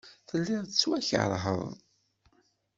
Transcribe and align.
Telliḍ 0.27 0.63
tettwakeṛheḍ. 0.65 1.73